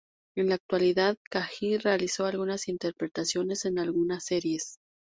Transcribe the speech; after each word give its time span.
En 0.35 0.49
la 0.49 0.55
actualidad, 0.55 1.15
Kaji 1.29 1.77
realizó 1.77 2.25
algunas 2.25 2.67
interpretaciones 2.67 3.65
en 3.65 3.77
algunas 3.77 4.25
series. 4.25 4.79